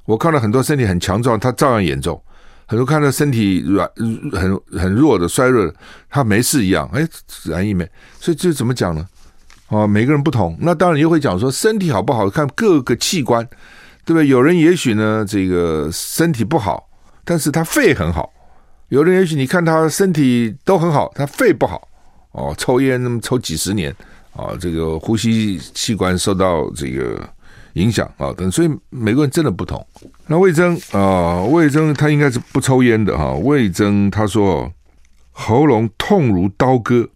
[0.07, 2.15] 我看到很多身体很强壮，他照样严重；
[2.67, 3.89] 很多看到身体软、
[4.33, 5.75] 很很弱的、衰弱的，
[6.11, 6.89] 他没事一样。
[6.93, 7.07] 哎，
[7.45, 7.89] 染疫没？
[8.21, 9.07] 所以这怎么讲呢？
[9.69, 10.57] 啊，每个人不同。
[10.61, 13.43] 那当然又会讲说身体好不好，看各个器官，
[14.05, 14.27] 对不对？
[14.29, 16.87] 有人也许呢，这个身体不好，
[17.25, 18.31] 但是他肺很好；
[18.89, 21.89] 有人也许你看他身体都很好，他肺不好。
[22.33, 23.95] 哦，抽烟那么抽几十年
[24.37, 27.27] 啊，这个呼吸器官受到这个
[27.75, 29.85] 影响啊，等，所以每个人真的不同。
[30.27, 33.33] 那魏征啊，魏征他应该是不抽烟的哈。
[33.35, 34.73] 魏征他说
[35.33, 37.09] 喉咙痛如刀割，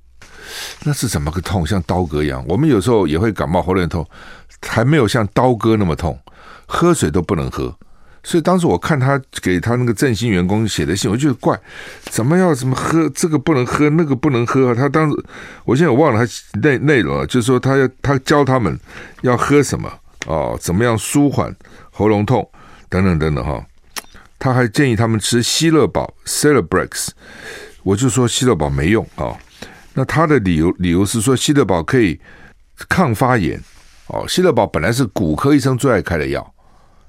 [0.85, 1.66] 那是怎么个痛？
[1.66, 2.44] 像刀割一样。
[2.49, 4.07] 我们有时候也会感冒，喉咙痛，
[4.66, 6.18] 还没有像刀割那么痛，
[6.66, 7.75] 喝水都不能喝。
[8.25, 11.59] 所以当时我看他给他那个振兴员工写的信，我就觉得怪，
[12.11, 14.75] 怎么要怎么喝这个不能喝，那个不能喝。
[14.75, 15.25] 他当时，
[15.64, 18.79] 我现在忘了他内内容了，就是说他要他教他们
[19.23, 19.90] 要喝什么
[20.26, 21.54] 哦，怎么样舒缓
[21.90, 22.48] 喉咙痛
[22.88, 23.64] 等等等等哈。
[24.38, 27.09] 他还建议他们吃希乐宝 Celebrex，
[27.83, 29.37] 我就说希乐宝没用啊。
[29.94, 32.20] 那他的理由理由是说希乐宝可以
[32.88, 33.61] 抗发炎
[34.07, 36.54] 哦，希乐宝本来是骨科医生最爱开的药。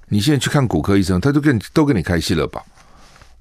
[0.08, 2.66] 你现在去看骨科医生，他都给你都给你开希乐宝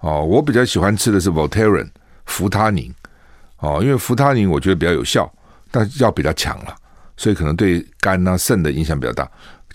[0.01, 0.23] 哦。
[0.23, 1.89] 我比较喜欢吃的是 Voltaren
[2.27, 2.95] 扶他宁
[3.61, 5.33] 哦，因为扶他宁我觉得比较有效，
[5.71, 6.77] 但药比较强了，
[7.17, 9.27] 所以可能对肝啊肾的影响比较大。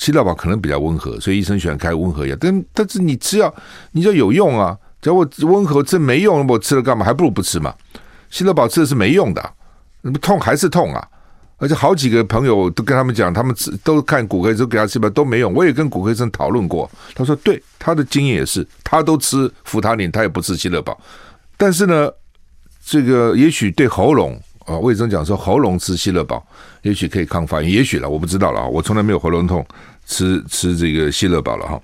[0.04, 2.36] 希乐宝可能比较温和，所以医生喜欢开温和药。
[2.38, 3.54] 但但是你吃药，
[3.94, 4.78] 你就有用啊。
[5.02, 7.06] 只要我温和这没用，我吃了干嘛？
[7.06, 7.74] 还不如不吃嘛。
[8.30, 9.54] 希乐宝吃的是没用的，
[10.02, 11.08] 那不痛还是痛啊。
[11.58, 15.54] 而且好几个朋友都跟他们讲，他们都看骨科医生给他吃吧都没用。
[15.54, 21.00] 我也跟骨科医生讨论过，他说对，他的经验也是，他都吃扶他林，他也不吃希乐宝。
[21.56, 22.12] 但是呢，
[22.84, 26.46] 这个也许对喉咙啊，魏征讲说喉咙吃希乐宝，
[26.82, 29.66] 也许可以抗发炎，也许了，我不知道了啊，我从来没有喉咙痛
[30.06, 31.82] 吃吃这个希乐宝了哈。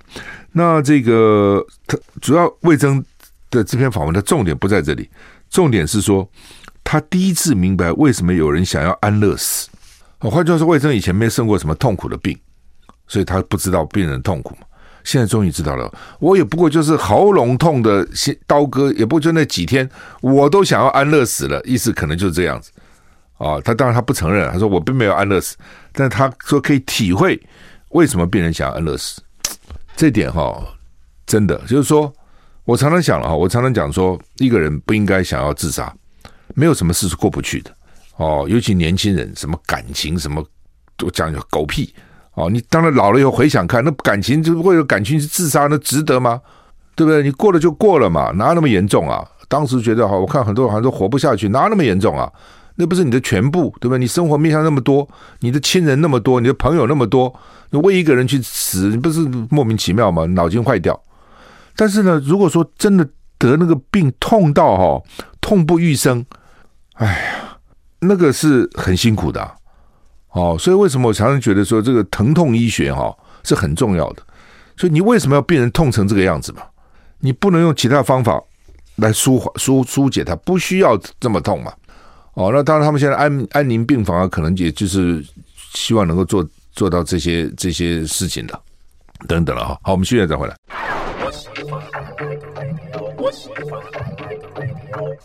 [0.52, 3.04] 那这个他主要魏征
[3.50, 5.08] 的这篇访问的重点不在这里，
[5.48, 6.28] 重点是说。
[6.82, 9.68] 他第一次明白为什么有人想要安乐死。
[10.18, 12.36] 换句话说，魏征以前没生过什么痛苦的病，
[13.06, 14.66] 所以他不知道病人痛苦嘛。
[15.04, 18.04] 现在终于知道了，我也不过就是喉咙痛的
[18.44, 19.88] 刀割，也不就那几天，
[20.20, 21.60] 我都想要安乐死了。
[21.64, 22.72] 意思可能就是这样子
[23.36, 23.60] 啊。
[23.60, 25.56] 他当然他不承认，他说我并没有安乐死，
[25.92, 27.40] 但他说可以体会
[27.90, 29.22] 为什么病人想要安乐死。
[29.96, 30.60] 这点哈，
[31.26, 32.12] 真的就是说，
[32.64, 35.92] 我常常想了哈，我常常讲说，一个人不应该想要自杀。
[36.54, 37.70] 没有什么事是过不去的
[38.16, 40.44] 哦，尤其年轻人，什么感情什么
[40.96, 41.94] 都讲狗屁
[42.34, 42.50] 哦。
[42.50, 46.40] 你当然老了以后回想看，那感情就为了感情是自杀，那值得吗？
[46.96, 47.22] 对不对？
[47.22, 49.26] 你过了就过了嘛，哪那么严重啊？
[49.48, 52.30] 当时觉得哈，我看很多人好像都活不下去，哪那么严重啊？
[52.80, 53.98] 那不是你的全部，对吧？
[53.98, 55.06] 你生活面向那么多，
[55.40, 57.30] 你的亲人那么多，你的朋友那么多，
[57.68, 60.24] 你为一个人去死，你不是莫名其妙吗？
[60.24, 60.98] 脑筋坏掉。
[61.76, 65.02] 但是呢，如果说真的得那个病痛到哈，
[65.42, 66.24] 痛不欲生。
[66.94, 67.58] 哎呀，
[68.00, 69.46] 那个是很辛苦的，
[70.30, 74.22] 哦，所以为什么我常常觉得说这个疼痛医学哈是很重要的？
[74.78, 76.62] 所以你为什么要病人痛成这个样子嘛？
[77.18, 78.42] 你不能用其他方法
[78.96, 81.70] 来舒缓、疏疏解它，不需要这么痛嘛？
[82.40, 85.22] 哦，那当然他们现在安安宁病房啊，可能也就是
[85.74, 88.58] 希望能够做做到这些这些事情的，
[89.28, 89.78] 等等了哈。
[89.82, 90.56] 好，我们现在再回来。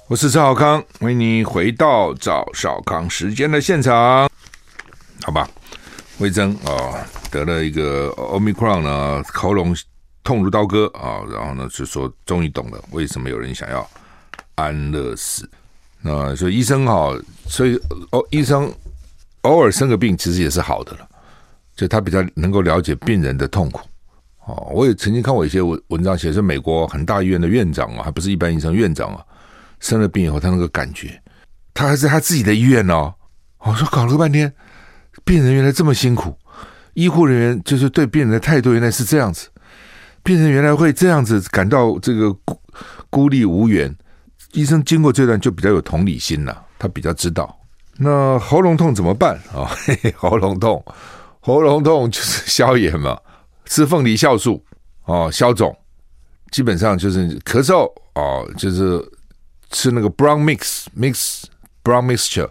[0.10, 4.30] 我是赵小康，欢迎你回到赵少康时间的现场，
[5.24, 5.48] 好吧？
[6.18, 7.00] 魏征啊、哦，
[7.32, 9.74] 得了一个 Omicron 呢，喉咙
[10.22, 13.90] 痛如刀割啊、哦，然后呢就说终于懂了为什么有人想要
[14.56, 15.50] 安乐死。
[16.06, 17.14] 啊所以医生哈、
[17.48, 17.80] 所以
[18.12, 18.72] 哦，医生
[19.42, 21.08] 偶尔生个病其实也是好的了，
[21.76, 23.82] 就他比较能够了解病人的痛苦。
[24.46, 29.26] 哦，我也曾经看过一些文文章，写说美国很大医院的院长啊，还不是一般医生，院长啊，
[29.80, 31.20] 生了病以后，他那个感觉，
[31.74, 33.14] 他还是他自己的医院哦。
[33.60, 34.54] 我说搞了个半天，
[35.24, 36.38] 病人原来这么辛苦，
[36.94, 39.50] 医护人员就是对病人的态度原来是这样子，
[40.22, 42.62] 病人原来会这样子感到这个孤
[43.10, 43.92] 孤立无援，
[44.56, 47.58] 医生经过这段就比较有同理心了，他比较知道
[47.98, 49.70] 那喉咙痛怎么办 啊？
[50.16, 50.84] 喉咙痛，
[51.40, 53.20] 喉咙痛就是消炎嘛，
[53.66, 54.64] 吃凤梨酵素
[55.06, 55.76] 哦，消肿。
[56.52, 59.04] 基本上就是咳嗽哦，就是
[59.72, 61.44] 吃那个 brown mix mix
[61.84, 62.50] brown mixture，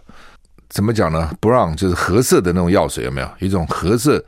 [0.69, 4.23] 怎么讲呢？brown 就是褐色的那种药水，有没有一种褐色，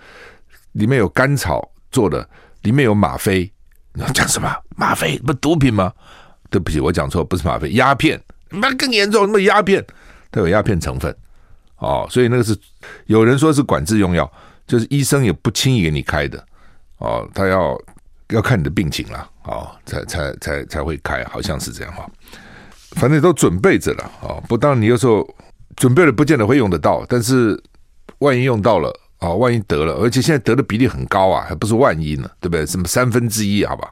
[0.72, 2.28] 里面有甘草做的，
[2.62, 3.52] 里面有吗啡。
[3.94, 4.52] 你要讲什么？
[4.76, 5.94] 吗啡不毒品吗？
[6.50, 8.22] 对不起，我讲错，不是吗啡，鸦片。
[8.50, 9.86] 那更严重，那鸦片
[10.32, 11.14] 它有鸦片成分
[11.78, 12.58] 哦，所以那个是
[13.06, 14.32] 有人说是管制用药，
[14.66, 16.42] 就是医生也不轻易给你开的
[16.98, 17.78] 哦，他要
[18.30, 22.10] 要看你的病情了哦，才才才才会开，好像是这样哈。
[22.92, 25.28] 反正都准备着了啊，不当你有时候
[25.76, 27.62] 准备了，不见得会用得到，但是
[28.20, 32.66] 万一用到了啊，万一得了，而且现在得的比例很高啊，还不是万一呢，对不对？
[32.66, 33.92] 什么三分之一，好吧，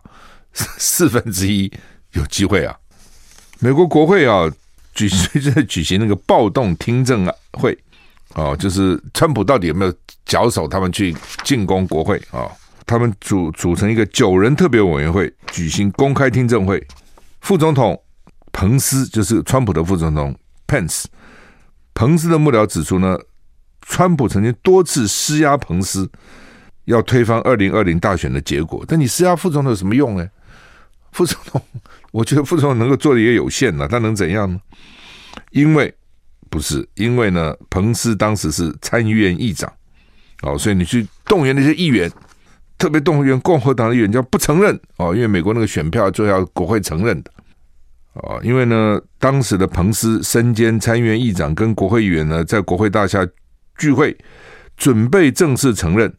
[0.53, 1.71] 四分之一
[2.15, 2.75] 有机会啊。
[3.59, 4.51] 美国国会啊，
[4.93, 7.77] 举最近 在举行那个暴动听证会，
[8.33, 9.93] 哦，就是川普到底有没有
[10.25, 12.51] 脚手他们去进攻国会啊？
[12.85, 16.85] 他们组组成一个九人特别委员会，举行公开听证会。
[17.41, 17.99] 副总统
[18.51, 20.35] 彭斯就是川普的副总统
[20.67, 21.05] Pence，
[21.93, 23.17] 彭斯的幕僚指出呢，
[23.81, 26.09] 川普曾经多次施压彭斯，
[26.85, 28.83] 要推翻二零二零大选的结果。
[28.87, 30.27] 但你施压副总统有什么用呢？
[31.11, 31.61] 副总统，
[32.15, 34.57] 我觉得副总统能够做的也有限了，他能怎样呢？
[35.51, 35.93] 因为
[36.49, 39.69] 不是因为呢，彭斯当时是参议院议长，
[40.41, 42.09] 哦，所以你去动员那些议员，
[42.77, 47.29] 特别动员共和党的议员，叫不承认哦，因为美国那个选票就要国会承认的，
[48.13, 53.27] 哦，因为呢，当时的彭斯身兼参议院议长，跟国会议员呢在国会大厦
[53.77, 54.17] 聚会，
[54.77, 56.13] 准备正式承认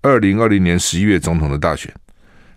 [0.00, 1.92] 二零二零年十一月总统的大选。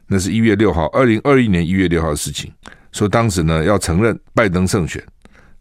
[0.07, 2.49] 那是一月六号，二零二一年一月六号的事情。
[2.95, 5.03] 说当时呢要承认拜登胜选，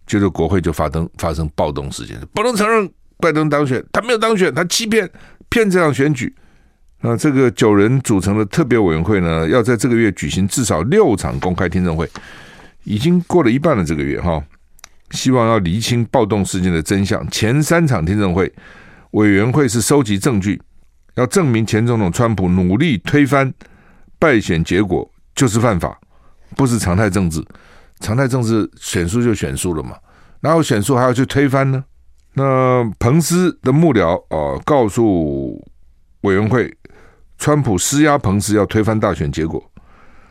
[0.07, 5.11] 接着国会就发生发生暴动事件，不能承认拜登当选，他没有当选，他欺骗
[5.49, 6.33] 骗这场选举。
[7.01, 12.09] 那这个九人组成的特别委员会呢，要在这个月举行至少六场公开听证会，
[12.85, 13.85] 已经过了一半了。
[13.85, 14.41] 这个月哈，
[15.11, 17.29] 希望要厘清暴动事件的真相。
[17.31, 18.51] 前三场听证会，
[19.11, 20.63] 委员会是收集证据，
[21.17, 23.53] 要证明前总统川普努力推翻。
[24.21, 25.99] 败选结果就是犯法，
[26.57, 27.45] 不是常态政治。
[28.01, 29.97] 常态政治选输就选输了嘛，
[30.41, 31.85] 然后选输还要去推翻呢？
[32.35, 35.65] 那彭斯的幕僚啊，告诉
[36.23, 36.77] 委员会，
[37.39, 39.63] 川普施压彭斯要推翻大选结果，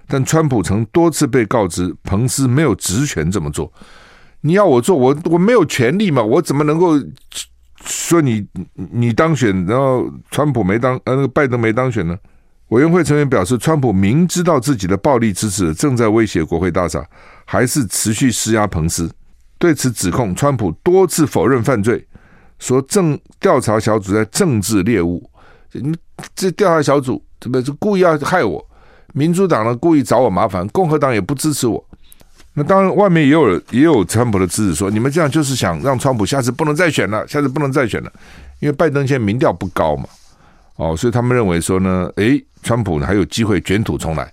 [0.07, 3.71] 但川普曾多次被告知，彭斯没有职权这么做。
[4.41, 6.99] 你要我做，我我没有权利嘛，我怎么能够
[7.85, 8.45] 说你
[8.91, 12.17] 你当选，然后川普没当，呃，那个拜登没当选呢？
[12.73, 17.05] 委员会成员表示，川普明知道自己的暴力支持正在威胁国会大厦，
[17.45, 19.07] 还是持续施压彭斯。
[19.59, 22.03] 对此指控，川普多次否认犯罪，
[22.57, 25.23] 说政调查小组在政治猎物。
[25.73, 25.95] 你
[26.35, 28.65] 这调查小组怎么是故意要害我？
[29.13, 31.83] 民主党呢故意找我麻烦，共和党也不支持我。
[32.55, 38.11] 那当然，外面也有也有川普的支持，说你们这样就是想让川普下次不能再选了，下次不能再选了，
[38.59, 40.05] 因为拜登现在民调不高嘛。
[40.75, 44.31] 哦，所以他们认为说呢，诶，川普还有机会卷土重来。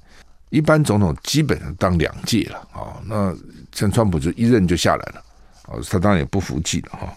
[0.49, 3.33] 一般总统基本上当两届了啊、哦，那
[3.73, 5.23] 像川普就一任就下来了，
[5.69, 7.09] 哦，他当然也不服气了哈、哦。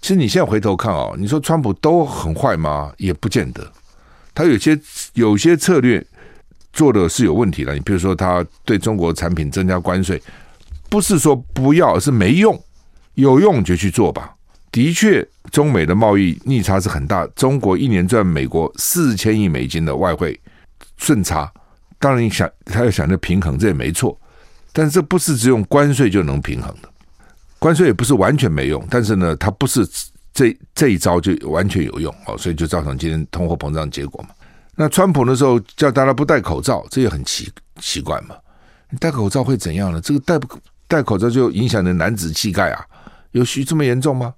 [0.00, 2.92] 其实你现在回头看哦，你说川普都很坏吗？
[2.96, 3.64] 也不见得，
[4.34, 4.76] 他有些
[5.12, 6.04] 有些策略
[6.72, 7.72] 做的是有问题的。
[7.72, 10.20] 你比如说，他对中国产品增加关税，
[10.90, 12.60] 不是说不要，而是没用，
[13.14, 14.34] 有用就去做吧。
[14.72, 17.26] 的确，中美的贸易逆差是很大。
[17.36, 20.40] 中国一年赚美国四千亿美金的外汇
[20.96, 21.52] 顺差，
[21.98, 24.18] 当然你想他要想着平衡，这也没错。
[24.72, 26.88] 但是这不是只用关税就能平衡的，
[27.58, 28.82] 关税也不是完全没用。
[28.88, 29.86] 但是呢，它不是
[30.32, 34.30] 这这一招就完全有用哦，所以就造成今天通货膨胀结果嘛。
[34.74, 38.34] 那川普那时候叫大家不戴口罩，这也很奇奇怪嘛。
[38.98, 40.00] 戴口罩会怎样呢？
[40.00, 40.58] 这个戴不
[40.88, 42.82] 戴口罩就影响你的男子气概啊？
[43.32, 44.32] 有需这么严重吗？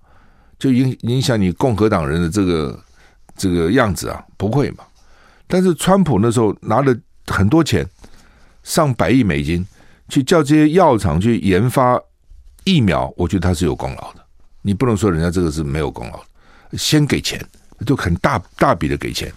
[0.59, 2.79] 就影影响你共和党人的这个
[3.37, 4.25] 这个样子啊？
[4.37, 4.85] 不会嘛？
[5.47, 6.97] 但是川普那时候拿了
[7.27, 7.87] 很多钱，
[8.63, 9.67] 上百亿美金，
[10.09, 12.01] 去叫这些药厂去研发
[12.65, 14.25] 疫苗，我觉得他是有功劳的。
[14.63, 16.23] 你不能说人家这个是没有功劳，
[16.79, 17.39] 先给钱，
[17.85, 19.31] 就很大大笔的给钱，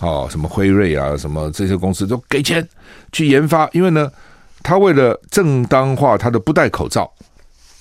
[0.00, 2.68] 哦，什么辉瑞啊，什么这些公司都给钱
[3.12, 4.10] 去研发，因为呢，
[4.62, 7.10] 他为了正当化他的不戴口罩。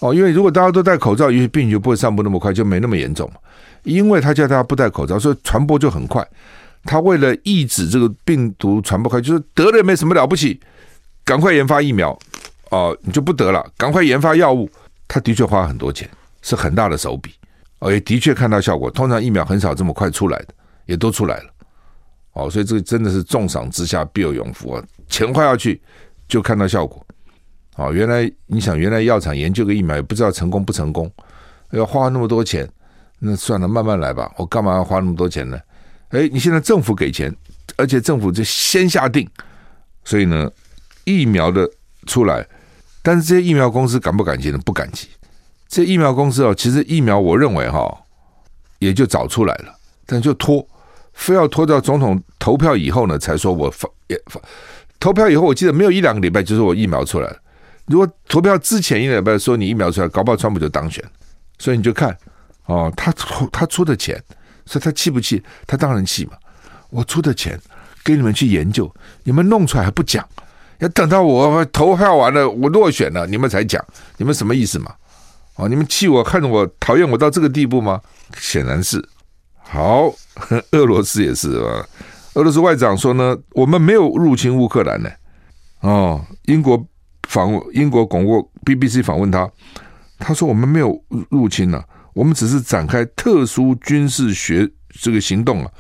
[0.04, 3.39] 哦，因为如果大家都戴口罩，也许病毒就不会散布那么快，就没那么严重嘛。
[3.84, 6.28] 因为他叫大家不戴口罩，所以传播就很快。
[6.84, 10.60] 他为了抑制这个病毒传播快，就是得了也没什么了不起，
[11.24, 12.20] 赶快研发疫苗
[12.70, 14.70] 哦，你就不得了，赶快研发药物。
[15.08, 16.10] 他的确花很多钱，
[16.41, 17.32] 是很大的手笔
[17.80, 18.91] 哦，也的确看到效果。
[18.91, 20.47] 通常疫苗很少这么快出来的，
[20.86, 21.49] 也都出来了。
[22.34, 24.84] 哦，所以这个真的是重赏之下必有勇夫啊！
[25.08, 25.82] 钱花下去
[26.28, 27.06] 就看到效果。
[27.76, 31.11] 哦，原来你想，原来药厂研究个疫苗也不知道成功不成功，
[31.71, 32.69] 要花那么多钱，
[33.19, 34.32] 那算了，慢慢来吧。
[34.38, 35.59] 我干嘛要花那么多钱呢？
[36.09, 37.36] 哎，你现在政府给钱，
[37.76, 39.28] 而且政府就先下定，
[40.03, 40.51] 所以呢，
[41.05, 41.67] 疫苗的
[42.05, 42.47] 出来，
[43.01, 44.59] 但是这些疫苗公司敢不敢急呢？
[44.59, 45.07] 不敢急。
[45.67, 48.03] 这疫苗公司哦，其实疫苗我认为哈、
[48.78, 49.74] 也就早出来了，
[50.05, 50.63] 但就拖，
[51.13, 54.39] 非要拖到总统投票以后呢，才说我发也发。
[54.99, 57.38] 投票以后，我记得没有一两个礼拜，就是我疫苗出来了。
[57.86, 61.04] 如果投票之前一个礼拜说你疫苗出来，搞不好川普就当选。
[61.60, 62.18] 所以你就看
[62.66, 64.22] 哦，他出他出的钱，
[64.66, 65.42] 所以他气不气？
[65.68, 66.34] 他当然气嘛。
[66.90, 67.60] 我出的钱
[68.04, 70.28] 给你们去研究，你们弄出来还不讲，
[70.80, 73.84] 要等到我投票完了，我落选了，你们才讲，
[74.18, 74.94] 你们什么意思嘛？
[75.56, 78.02] 哦，你们气我，看着我讨厌我到这个地步吗？
[78.38, 79.04] 显然是。
[79.58, 80.14] 好，
[80.72, 81.86] 俄罗斯也是啊。
[82.34, 85.10] 俄罗斯外长说呢，我们没有入侵乌克兰呢。
[85.82, 86.84] 哦，英国
[87.28, 89.49] 访问英国广播 BBC 访问他，
[90.19, 91.82] 他说我们没有入侵呢、
[92.13, 94.69] 我们只是展开特殊军事学
[95.01, 95.71] 这个行动啊。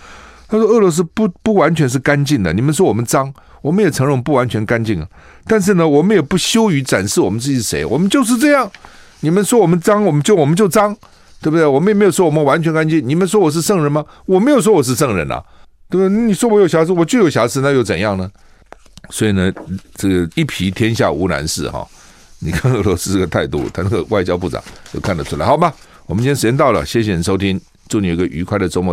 [0.47, 5.07] 他说俄罗斯不不完全是干净的，你们说我们脏，我们也承认不完全干净啊。
[5.47, 8.69] 但是呢，我们也不羞于展示我们自己是谁，我们就是这样。
[9.21, 10.95] 你们说我们脏，我们就我们就脏，
[11.41, 11.65] 对不对？
[11.65, 13.01] 我们也没有说我们完全干净。
[13.07, 14.05] 你们说我是圣人吗？
[14.25, 15.43] 我没有说我是圣人啊，
[15.89, 16.23] 对不对？
[16.23, 18.29] 你说我有瑕疵，我就有瑕疵，那又怎样呢？
[19.09, 19.51] 所以呢，
[19.95, 21.87] 这个一皮天下无难事哈。
[22.39, 25.73] 你看俄罗斯这个态度，他那个外交部长就看得出来，好吧？
[26.05, 28.92] 我们今天时间到了，谢谢你收听，祝你有个愉快的周末。